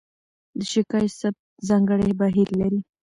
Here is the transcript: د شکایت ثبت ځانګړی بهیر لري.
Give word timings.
د 0.57 0.59
شکایت 0.73 1.11
ثبت 1.19 1.43
ځانګړی 1.67 2.09
بهیر 2.19 2.49
لري. 2.59 2.79